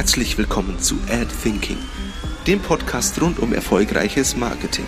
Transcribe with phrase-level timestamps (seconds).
[0.00, 1.76] Herzlich willkommen zu Ad Thinking,
[2.46, 4.86] dem Podcast rund um erfolgreiches Marketing.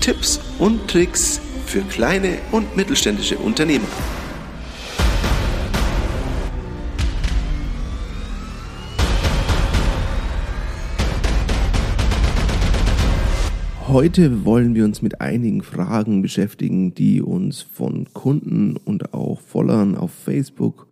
[0.00, 3.88] Tipps und Tricks für kleine und mittelständische Unternehmer.
[13.96, 19.94] Heute wollen wir uns mit einigen Fragen beschäftigen, die uns von Kunden und auch Followern
[19.94, 20.88] auf Facebook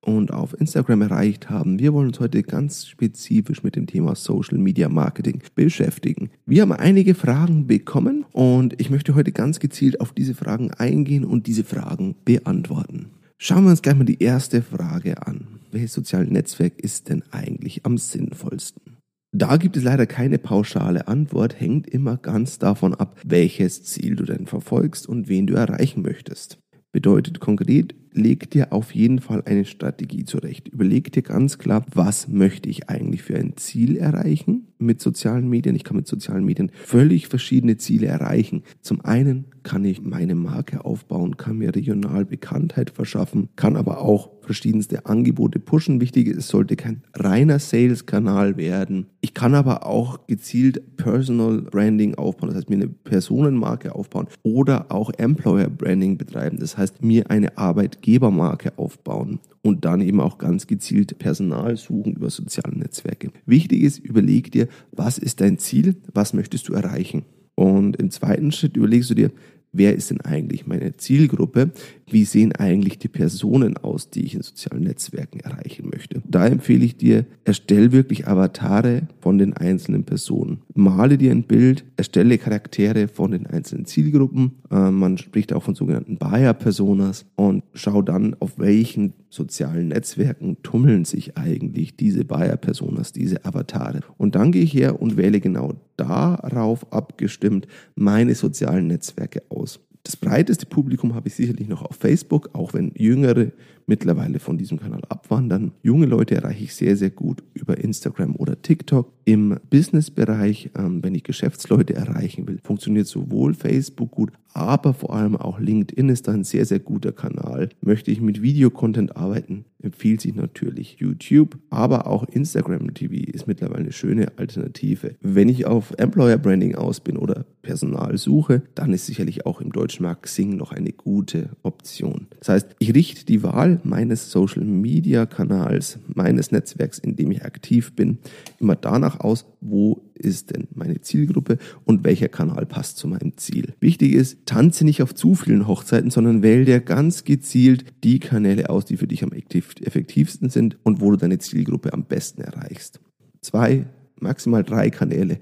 [0.00, 1.80] und auf Instagram erreicht haben.
[1.80, 6.30] Wir wollen uns heute ganz spezifisch mit dem Thema Social Media Marketing beschäftigen.
[6.46, 11.24] Wir haben einige Fragen bekommen und ich möchte heute ganz gezielt auf diese Fragen eingehen
[11.24, 13.06] und diese Fragen beantworten.
[13.38, 15.48] Schauen wir uns gleich mal die erste Frage an.
[15.72, 18.95] Welches soziale Netzwerk ist denn eigentlich am sinnvollsten?
[19.38, 24.24] Da gibt es leider keine pauschale Antwort, hängt immer ganz davon ab, welches Ziel du
[24.24, 26.58] denn verfolgst und wen du erreichen möchtest.
[26.90, 30.68] Bedeutet konkret, leg dir auf jeden Fall eine Strategie zurecht.
[30.68, 35.76] Überleg dir ganz klar, was möchte ich eigentlich für ein Ziel erreichen mit sozialen Medien.
[35.76, 38.62] Ich kann mit sozialen Medien völlig verschiedene Ziele erreichen.
[38.80, 44.30] Zum einen kann ich meine Marke aufbauen, kann mir regional Bekanntheit verschaffen, kann aber auch
[44.40, 46.00] verschiedenste Angebote pushen.
[46.00, 49.06] Wichtig ist, es sollte kein reiner Sales-Kanal werden.
[49.20, 54.92] Ich kann aber auch gezielt Personal Branding aufbauen, das heißt mir eine Personenmarke aufbauen oder
[54.92, 56.58] auch Employer Branding betreiben.
[56.60, 57.58] Das heißt mir eine
[58.06, 63.30] Arbeitgebermarke aufbauen und dann eben auch ganz gezielt Personal suchen über soziale Netzwerke.
[63.44, 67.24] Wichtig ist, überleg dir, was ist dein Ziel, was möchtest du erreichen?
[67.54, 69.30] Und im zweiten Schritt überlegst du dir,
[69.76, 71.70] wer ist denn eigentlich meine Zielgruppe?
[72.08, 76.22] Wie sehen eigentlich die Personen aus, die ich in sozialen Netzwerken erreichen möchte?
[76.28, 80.60] Da empfehle ich dir, erstell wirklich Avatare von den einzelnen Personen.
[80.74, 84.52] Male dir ein Bild, erstelle Charaktere von den einzelnen Zielgruppen.
[84.70, 91.04] Äh, man spricht auch von sogenannten Buyer-Personas und schau dann, auf welchen sozialen Netzwerken tummeln
[91.04, 94.00] sich eigentlich diese Buyer-Personas, diese Avatare.
[94.16, 99.80] Und dann gehe ich her und wähle genau darauf abgestimmt meine sozialen Netzwerke aus.
[100.04, 103.50] Das breiteste Publikum habe ich sicherlich noch auf Facebook, auch wenn Jüngere
[103.86, 105.72] mittlerweile von diesem Kanal abwandern.
[105.82, 109.12] Junge Leute erreiche ich sehr, sehr gut über Instagram oder TikTok.
[109.24, 115.36] Im Business-Bereich, ähm, wenn ich Geschäftsleute erreichen will, funktioniert sowohl Facebook gut, aber vor allem
[115.36, 117.68] auch LinkedIn ist da ein sehr, sehr guter Kanal.
[117.82, 123.80] Möchte ich mit Videocontent arbeiten, empfiehlt sich natürlich YouTube, aber auch Instagram TV ist mittlerweile
[123.80, 125.14] eine schöne Alternative.
[125.20, 129.72] Wenn ich auf Employer Branding aus bin oder Personal suche, dann ist sicherlich auch im
[129.72, 132.28] deutschen Markt Xing noch eine gute Option.
[132.38, 137.44] Das heißt, ich richte die Wahl meines Social Media Kanals, meines Netzwerks, in dem ich
[137.44, 138.18] aktiv bin,
[138.58, 143.74] immer danach aus, wo ist denn meine Zielgruppe und welcher Kanal passt zu meinem Ziel.
[143.80, 148.70] Wichtig ist, tanze nicht auf zu vielen Hochzeiten, sondern wähle dir ganz gezielt die Kanäle
[148.70, 153.00] aus, die für dich am effektivsten sind und wo du deine Zielgruppe am besten erreichst.
[153.40, 153.86] Zwei
[154.20, 155.38] maximal drei Kanäle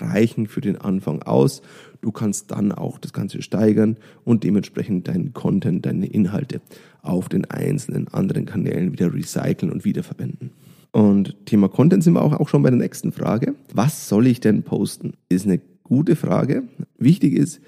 [0.00, 1.62] reichen für den Anfang aus.
[2.00, 6.60] Du kannst dann auch das Ganze steigern und dementsprechend deinen Content, deine Inhalte
[7.02, 10.50] auf den einzelnen anderen Kanälen wieder recyceln und wiederverwenden.
[10.92, 13.54] Und Thema Content sind wir auch, auch schon bei der nächsten Frage.
[13.74, 15.14] Was soll ich denn posten?
[15.28, 16.64] Ist eine gute Frage.
[16.98, 17.60] Wichtig ist,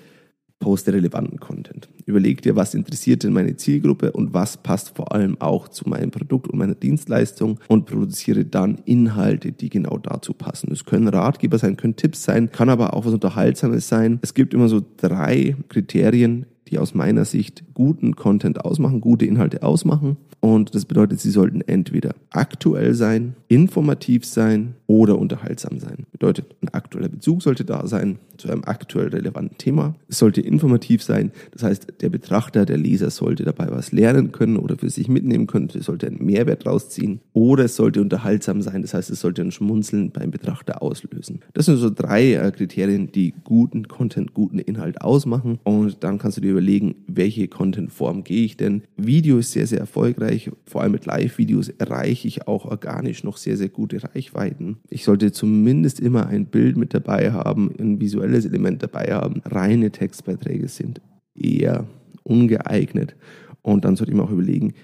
[0.60, 1.88] poste relevanten Content.
[2.06, 6.10] Überleg dir, was interessiert denn meine Zielgruppe und was passt vor allem auch zu meinem
[6.10, 10.71] Produkt und meiner Dienstleistung und produziere dann Inhalte, die genau dazu passen.
[10.71, 14.21] Es können Ratgeber sein, können Tipps sein, kann aber auch was Unterhaltsames sein.
[14.22, 19.63] Es gibt immer so drei Kriterien, die aus meiner Sicht guten Content ausmachen, gute Inhalte
[19.63, 20.17] ausmachen.
[20.41, 26.07] Und das bedeutet, sie sollten entweder aktuell sein, informativ sein oder unterhaltsam sein.
[26.13, 29.95] Bedeutet, ein aktueller Bezug sollte da sein zu einem aktuell relevanten Thema.
[30.09, 31.31] Es sollte informativ sein.
[31.53, 35.47] Das heißt, der Betrachter, der Leser sollte dabei was lernen können oder für sich mitnehmen
[35.47, 35.69] können.
[35.75, 37.21] Es sollte einen Mehrwert rausziehen.
[37.35, 38.83] Oder es sollte unterhaltsam sein.
[38.83, 41.41] Das heißt, es sollte ein Schmunzeln beim Betrachter auslösen.
[41.53, 45.59] Das sind so drei äh, Kriterien, die guten Content, guten Inhalt ausmachen.
[45.65, 46.59] Und dann kannst du dir überlegen,
[47.06, 48.82] welche Contentform gehe ich denn.
[48.97, 50.51] Video ist sehr, sehr erfolgreich.
[50.65, 54.78] Vor allem mit Live-Videos erreiche ich auch organisch noch sehr, sehr gute Reichweiten.
[54.89, 59.42] Ich sollte zumindest immer ein Bild mit dabei haben, ein visuelles Element dabei haben.
[59.45, 61.01] Reine Textbeiträge sind
[61.34, 61.86] eher
[62.22, 63.16] ungeeignet.
[63.63, 64.74] Und dann sollte ich mir auch überlegen,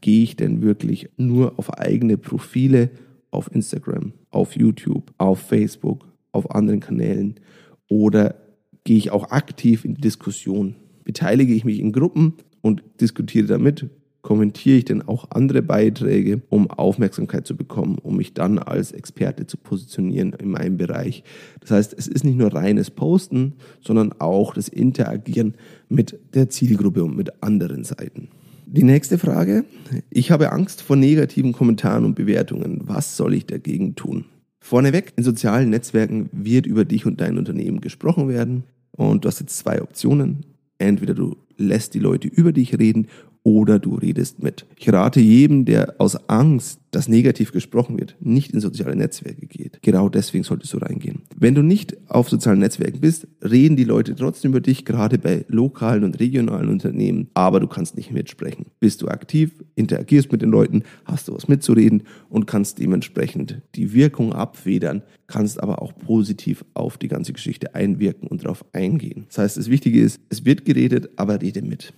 [0.00, 2.90] gehe ich denn wirklich nur auf eigene Profile
[3.30, 7.40] auf Instagram, auf YouTube, auf Facebook, auf anderen Kanälen
[7.88, 8.36] oder
[8.84, 10.76] gehe ich auch aktiv in die Diskussion?
[11.04, 13.88] Beteilige ich mich in Gruppen und diskutiere damit?
[14.22, 19.46] kommentiere ich denn auch andere Beiträge, um Aufmerksamkeit zu bekommen, um mich dann als Experte
[19.46, 21.24] zu positionieren in meinem Bereich.
[21.60, 25.54] Das heißt, es ist nicht nur reines Posten, sondern auch das Interagieren
[25.88, 28.28] mit der Zielgruppe und mit anderen Seiten.
[28.66, 29.64] Die nächste Frage.
[30.08, 32.80] Ich habe Angst vor negativen Kommentaren und Bewertungen.
[32.84, 34.24] Was soll ich dagegen tun?
[34.60, 38.62] Vorneweg, in sozialen Netzwerken wird über dich und dein Unternehmen gesprochen werden.
[38.92, 40.46] Und du hast jetzt zwei Optionen.
[40.78, 43.08] Entweder du lässt die Leute über dich reden
[43.44, 44.66] oder du redest mit.
[44.76, 49.80] Ich rate jedem, der aus Angst, dass negativ gesprochen wird, nicht in soziale Netzwerke geht.
[49.82, 51.21] Genau deswegen solltest du reingehen.
[51.42, 55.44] Wenn du nicht auf sozialen Netzwerken bist, reden die Leute trotzdem über dich, gerade bei
[55.48, 58.66] lokalen und regionalen Unternehmen, aber du kannst nicht mitsprechen.
[58.78, 63.92] Bist du aktiv, interagierst mit den Leuten, hast du was mitzureden und kannst dementsprechend die
[63.92, 69.24] Wirkung abfedern, kannst aber auch positiv auf die ganze Geschichte einwirken und darauf eingehen.
[69.26, 71.92] Das heißt, das Wichtige ist, es wird geredet, aber rede mit.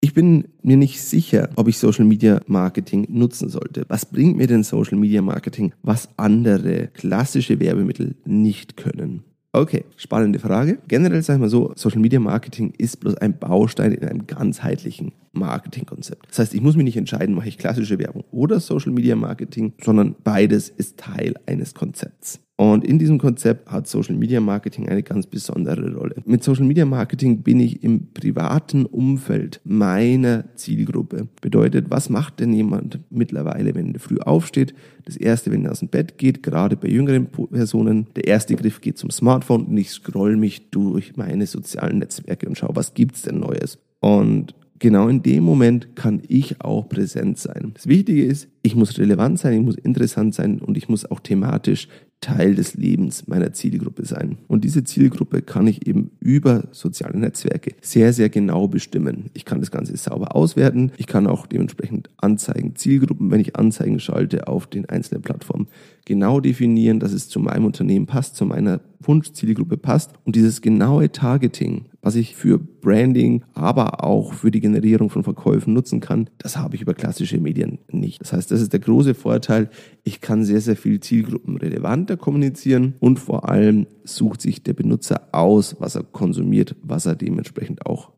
[0.00, 3.84] Ich bin mir nicht sicher, ob ich Social Media Marketing nutzen sollte.
[3.88, 9.24] Was bringt mir denn Social Media Marketing, was andere klassische Werbemittel nicht können?
[9.52, 10.78] Okay, spannende Frage.
[10.86, 15.14] Generell sage ich mal so, Social Media Marketing ist bloß ein Baustein in einem ganzheitlichen
[15.38, 16.28] Marketingkonzept.
[16.28, 19.72] Das heißt, ich muss mich nicht entscheiden, mache ich klassische Werbung oder Social Media Marketing,
[19.82, 22.40] sondern beides ist Teil eines Konzepts.
[22.60, 26.16] Und in diesem Konzept hat Social Media Marketing eine ganz besondere Rolle.
[26.24, 31.28] Mit Social Media Marketing bin ich im privaten Umfeld meiner Zielgruppe.
[31.40, 34.74] Bedeutet, was macht denn jemand mittlerweile, wenn er früh aufsteht?
[35.04, 38.80] Das erste, wenn er aus dem Bett geht, gerade bei jüngeren Personen, der erste Griff
[38.80, 43.22] geht zum Smartphone und ich scroll mich durch meine sozialen Netzwerke und schaue, was gibt's
[43.22, 43.78] denn Neues?
[44.00, 47.72] Und genau in dem Moment kann ich auch präsent sein.
[47.74, 51.20] Das Wichtige ist, ich muss relevant sein, ich muss interessant sein und ich muss auch
[51.20, 51.88] thematisch
[52.20, 54.38] Teil des Lebens meiner Zielgruppe sein.
[54.48, 59.30] Und diese Zielgruppe kann ich eben über soziale Netzwerke sehr, sehr genau bestimmen.
[59.34, 60.90] Ich kann das Ganze sauber auswerten.
[60.96, 65.68] Ich kann auch dementsprechend Anzeigen, Zielgruppen, wenn ich Anzeigen schalte, auf den einzelnen Plattformen
[66.08, 70.12] genau definieren, dass es zu meinem Unternehmen passt, zu meiner Wunschzielgruppe passt.
[70.24, 75.74] Und dieses genaue Targeting, was ich für Branding, aber auch für die Generierung von Verkäufen
[75.74, 78.20] nutzen kann, das habe ich über klassische Medien nicht.
[78.20, 79.70] Das heißt, das ist der große Vorteil.
[80.02, 85.76] Ich kann sehr, sehr viel zielgruppenrelevanter kommunizieren und vor allem sucht sich der Benutzer aus,
[85.78, 88.10] was er konsumiert, was er dementsprechend auch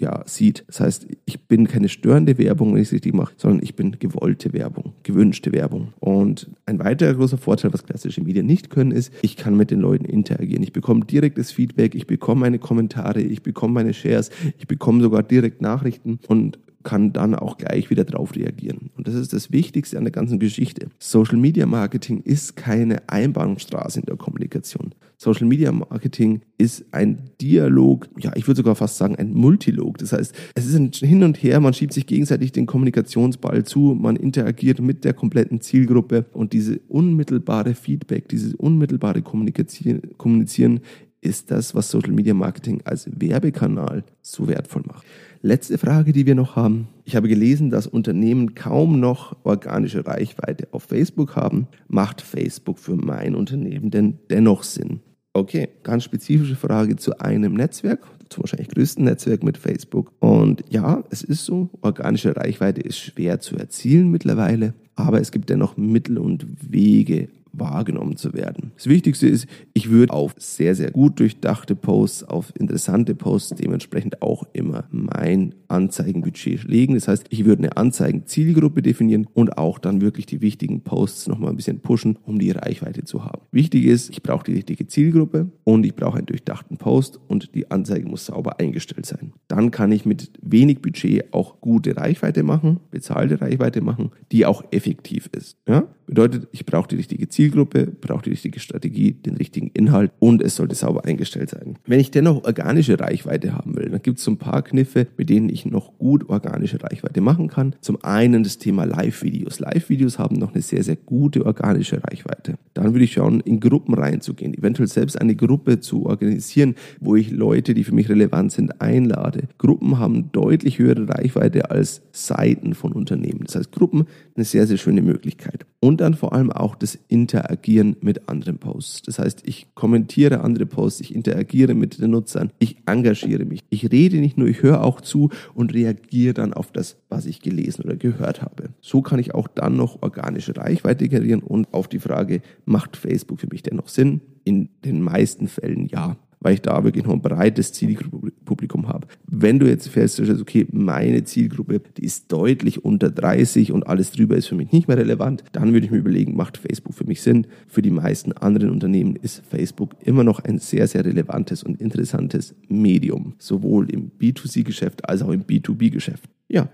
[0.00, 0.64] ja, sieht.
[0.66, 3.96] Das heißt, ich bin keine störende Werbung, wenn ich es richtig mache, sondern ich bin
[3.98, 5.92] gewollte Werbung, gewünschte Werbung.
[6.00, 9.80] Und ein weiterer großer Vorteil, was klassische Medien nicht können, ist, ich kann mit den
[9.80, 10.62] Leuten interagieren.
[10.62, 15.22] Ich bekomme direktes Feedback, ich bekomme meine Kommentare, ich bekomme meine Shares, ich bekomme sogar
[15.22, 18.90] direkt Nachrichten und kann dann auch gleich wieder drauf reagieren.
[18.96, 20.88] Und das ist das Wichtigste an der ganzen Geschichte.
[20.98, 24.94] Social Media Marketing ist keine Einbahnstraße in der Kommunikation.
[25.22, 29.98] Social Media Marketing ist ein Dialog, ja, ich würde sogar fast sagen ein Multilog.
[29.98, 33.94] Das heißt, es ist ein Hin und Her, man schiebt sich gegenseitig den Kommunikationsball zu,
[34.00, 40.80] man interagiert mit der kompletten Zielgruppe und diese unmittelbare Feedback, dieses unmittelbare Kommunizieren
[41.20, 45.04] ist das, was Social Media Marketing als Werbekanal so wertvoll macht.
[45.42, 46.88] Letzte Frage, die wir noch haben.
[47.04, 51.66] Ich habe gelesen, dass Unternehmen kaum noch organische Reichweite auf Facebook haben.
[51.88, 55.00] Macht Facebook für mein Unternehmen denn dennoch Sinn?
[55.32, 60.12] Okay, ganz spezifische Frage zu einem Netzwerk, zum wahrscheinlich größten Netzwerk mit Facebook.
[60.18, 65.48] Und ja, es ist so, organische Reichweite ist schwer zu erzielen mittlerweile, aber es gibt
[65.48, 68.72] dennoch Mittel und Wege, wahrgenommen zu werden.
[68.76, 74.22] Das Wichtigste ist, ich würde auf sehr, sehr gut durchdachte Posts, auf interessante Posts dementsprechend
[74.22, 76.94] auch immer mein Anzeigenbudget legen.
[76.94, 81.50] Das heißt, ich würde eine Anzeigenzielgruppe definieren und auch dann wirklich die wichtigen Posts nochmal
[81.50, 83.42] ein bisschen pushen, um die Reichweite zu haben.
[83.52, 87.70] Wichtig ist, ich brauche die richtige Zielgruppe und ich brauche einen durchdachten Post und die
[87.70, 89.32] Anzeige muss sauber eingestellt sein.
[89.48, 94.64] Dann kann ich mit wenig Budget auch gute Reichweite machen, bezahlte Reichweite machen, die auch
[94.70, 95.56] effektiv ist.
[95.68, 95.84] Ja?
[96.06, 100.56] Bedeutet, ich brauche die richtige Zielgruppe, brauche die richtige Strategie, den richtigen Inhalt und es
[100.56, 101.78] sollte sauber eingestellt sein.
[101.86, 105.30] Wenn ich dennoch organische Reichweite haben will, dann gibt es so ein paar Kniffe, mit
[105.30, 107.74] denen ich noch gut organische Reichweite machen kann.
[107.80, 109.60] Zum einen das Thema Live-Videos.
[109.60, 112.54] Live-Videos haben noch eine sehr, sehr gute organische Reichweite.
[112.74, 117.30] Dann würde ich schauen, in Gruppen reinzugehen, eventuell selbst eine Gruppe zu organisieren, wo ich
[117.30, 119.48] Leute, die für mich relevant sind, einlade.
[119.58, 123.42] Gruppen haben deutlich höhere Reichweite als Seiten von Unternehmen.
[123.46, 125.66] Das heißt, Gruppen eine sehr, sehr schöne Möglichkeit.
[125.82, 129.02] Und dann vor allem auch das Interagieren mit anderen Posts.
[129.02, 133.60] Das heißt, ich kommentiere andere Posts, ich interagiere mit den Nutzern, ich engagiere mich.
[133.70, 137.40] Ich rede nicht nur, ich höre auch zu und reagiere dann auf das, was ich
[137.40, 138.70] gelesen oder gehört habe.
[138.82, 143.40] So kann ich auch dann noch organische Reichweite generieren und auf die Frage, macht Facebook
[143.40, 144.20] für mich denn noch Sinn?
[144.44, 149.06] In den meisten Fällen ja weil ich da wirklich noch ein breites Zielpublikum Zielpublikum habe.
[149.42, 154.36] Wenn du jetzt feststellst, okay, meine Zielgruppe, die ist deutlich unter 30 und alles drüber
[154.36, 157.22] ist für mich nicht mehr relevant, dann würde ich mir überlegen, macht Facebook für mich
[157.22, 157.46] Sinn?
[157.66, 162.54] Für die meisten anderen Unternehmen ist Facebook immer noch ein sehr, sehr relevantes und interessantes
[162.68, 166.28] Medium, sowohl im B2C-Geschäft als auch im B2B-Geschäft.
[166.48, 166.68] Ja,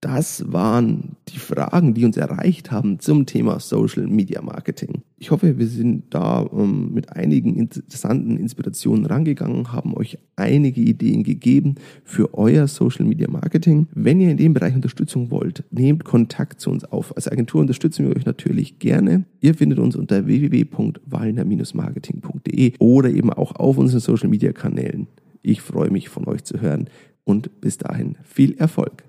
[0.00, 5.02] das waren die Fragen, die uns erreicht haben zum Thema Social Media Marketing.
[5.22, 11.22] Ich hoffe, wir sind da ähm, mit einigen interessanten Inspirationen rangegangen, haben euch einige Ideen
[11.22, 13.86] gegeben für euer Social Media Marketing.
[13.94, 17.14] Wenn ihr in dem Bereich Unterstützung wollt, nehmt Kontakt zu uns auf.
[17.14, 19.22] Als Agentur unterstützen wir euch natürlich gerne.
[19.40, 25.06] Ihr findet uns unter www.wallner-marketing.de oder eben auch auf unseren Social Media Kanälen.
[25.40, 26.90] Ich freue mich von euch zu hören
[27.22, 29.04] und bis dahin viel Erfolg.